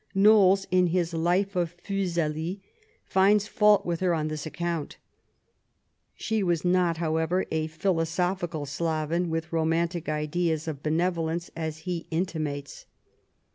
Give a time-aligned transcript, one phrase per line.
[0.15, 2.59] Knowles^ in his Life of Fuselij
[3.05, 4.97] finds fault with her on this account.
[6.15, 12.87] She was not^ however, a philosophical sloven, with romantic ideas of benevolence, as he intimates.